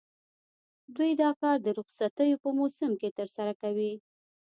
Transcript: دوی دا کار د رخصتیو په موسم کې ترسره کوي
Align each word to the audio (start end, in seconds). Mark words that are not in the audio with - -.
دوی 0.95 1.11
دا 1.21 1.29
کار 1.41 1.57
د 1.61 1.67
رخصتیو 1.79 2.41
په 2.43 2.49
موسم 2.57 2.91
کې 3.01 3.09
ترسره 3.17 3.53
کوي 3.61 3.93